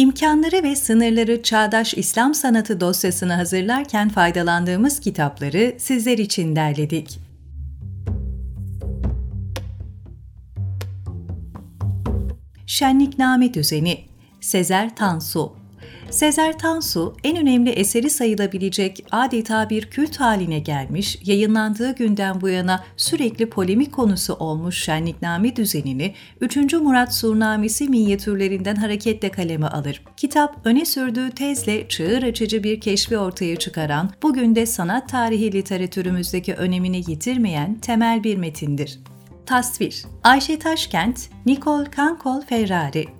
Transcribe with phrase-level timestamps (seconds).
[0.00, 7.20] İmkanları ve sınırları çağdaş İslam sanatı dosyasını hazırlarken faydalandığımız kitapları sizler için derledik.
[12.66, 14.04] Şenlikname Düzeni
[14.40, 15.59] Sezer Tansu
[16.10, 22.84] Sezer Tansu, en önemli eseri sayılabilecek adeta bir kült haline gelmiş, yayınlandığı günden bu yana
[22.96, 26.56] sürekli polemik konusu olmuş şenlikname düzenini 3.
[26.72, 30.02] Murat Surnamesi minyatürlerinden hareketle kaleme alır.
[30.16, 36.54] Kitap, öne sürdüğü tezle çığır açıcı bir keşfi ortaya çıkaran, bugün de sanat tarihi literatürümüzdeki
[36.54, 38.98] önemini yitirmeyen temel bir metindir.
[39.46, 43.19] Tasvir Ayşe Taşkent, Nicole Kankol Ferrari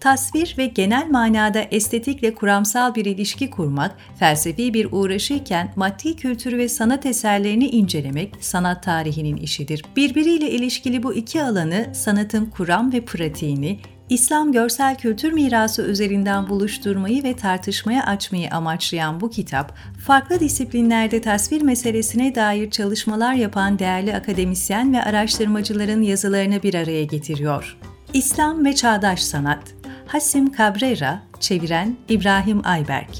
[0.00, 6.68] tasvir ve genel manada estetikle kuramsal bir ilişki kurmak, felsefi bir uğraşıyken maddi kültürü ve
[6.68, 9.84] sanat eserlerini incelemek sanat tarihinin işidir.
[9.96, 13.80] Birbiriyle ilişkili bu iki alanı sanatın kuram ve pratiğini,
[14.10, 21.62] İslam görsel kültür mirası üzerinden buluşturmayı ve tartışmaya açmayı amaçlayan bu kitap, farklı disiplinlerde tasvir
[21.62, 27.76] meselesine dair çalışmalar yapan değerli akademisyen ve araştırmacıların yazılarını bir araya getiriyor.
[28.12, 29.77] İslam ve Çağdaş Sanat
[30.08, 33.10] Hasim Cabrera, çeviren İbrahim Ayberk.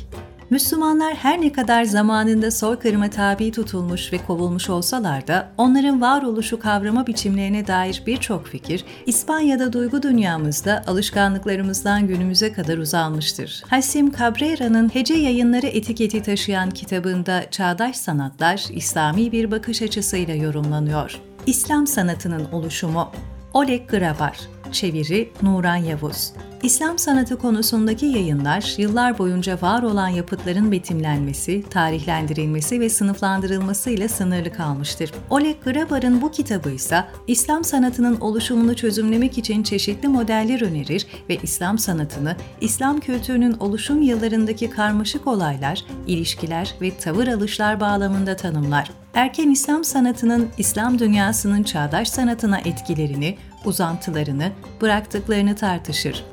[0.50, 7.06] Müslümanlar her ne kadar zamanında soykırıma tabi tutulmuş ve kovulmuş olsalar da onların varoluşu kavrama
[7.06, 13.62] biçimlerine dair birçok fikir İspanya'da duygu dünyamızda alışkanlıklarımızdan günümüze kadar uzanmıştır.
[13.70, 21.20] Hasim Cabrera'nın Hece Yayınları etiketi taşıyan kitabında çağdaş sanatlar İslami bir bakış açısıyla yorumlanıyor.
[21.47, 23.12] İslam sanatının oluşumu
[23.55, 24.39] Oleg Grabar,
[24.73, 26.33] çeviri Nuran Yavuz.
[26.62, 34.53] İslam sanatı konusundaki yayınlar, yıllar boyunca var olan yapıtların betimlenmesi, tarihlendirilmesi ve sınıflandırılması ile sınırlı
[34.53, 35.12] kalmıştır.
[35.31, 41.79] Oleg Grabar'ın bu kitabı ise İslam sanatının oluşumunu çözümlemek için çeşitli modeller önerir ve İslam
[41.79, 48.91] sanatını, İslam kültürünün oluşum yıllarındaki karmaşık olaylar, ilişkiler ve tavır alışlar bağlamında tanımlar.
[49.14, 56.24] Erken İslam sanatının İslam dünyasının çağdaş sanatına etkilerini, uzantılarını, bıraktıklarını tartışır.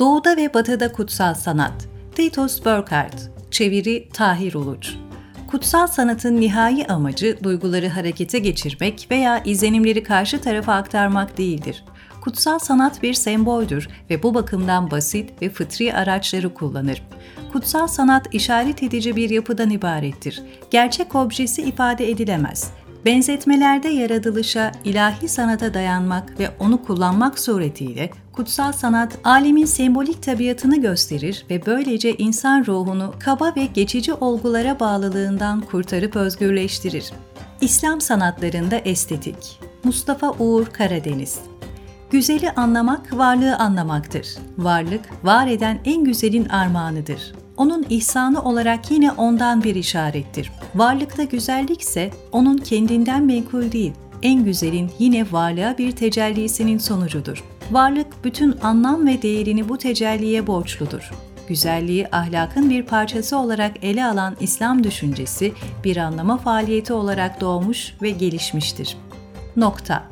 [0.00, 4.94] Doğuda ve Batıda Kutsal Sanat Titus Burkhardt Çeviri Tahir Uluç
[5.50, 11.84] Kutsal sanatın nihai amacı duyguları harekete geçirmek veya izlenimleri karşı tarafa aktarmak değildir.
[12.20, 17.02] Kutsal sanat bir semboldür ve bu bakımdan basit ve fıtri araçları kullanır.
[17.52, 20.42] Kutsal sanat işaret edici bir yapıdan ibarettir.
[20.70, 22.72] Gerçek objesi ifade edilemez.
[23.04, 31.46] Benzetmelerde yaratılışa, ilahi sanata dayanmak ve onu kullanmak suretiyle kutsal sanat alemin sembolik tabiatını gösterir
[31.50, 37.12] ve böylece insan ruhunu kaba ve geçici olgulara bağlılığından kurtarıp özgürleştirir.
[37.60, 41.38] İslam sanatlarında estetik Mustafa Uğur Karadeniz
[42.10, 44.28] Güzeli anlamak varlığı anlamaktır.
[44.58, 50.52] Varlık, var eden en güzelin armağanıdır onun ihsanı olarak yine ondan bir işarettir.
[50.74, 57.44] Varlıkta güzellik ise onun kendinden menkul değil, en güzelin yine varlığa bir tecellisinin sonucudur.
[57.70, 61.10] Varlık bütün anlam ve değerini bu tecelliye borçludur.
[61.48, 65.52] Güzelliği ahlakın bir parçası olarak ele alan İslam düşüncesi
[65.84, 68.96] bir anlama faaliyeti olarak doğmuş ve gelişmiştir.
[69.56, 70.04] Nokta.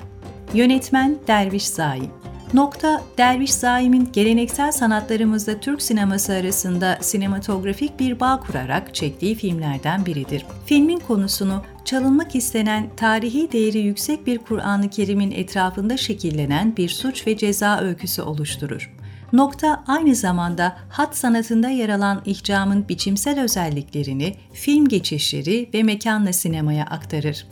[0.55, 2.11] Yönetmen Derviş Zaim
[2.55, 10.47] Nokta, Derviş Zaim'in geleneksel sanatlarımızda Türk sineması arasında sinematografik bir bağ kurarak çektiği filmlerden biridir.
[10.67, 17.37] Filmin konusunu çalınmak istenen tarihi değeri yüksek bir Kur'an-ı Kerim'in etrafında şekillenen bir suç ve
[17.37, 18.95] ceza öyküsü oluşturur.
[19.33, 26.85] Nokta aynı zamanda hat sanatında yer alan ihcamın biçimsel özelliklerini film geçişleri ve mekanla sinemaya
[26.85, 27.47] aktarır.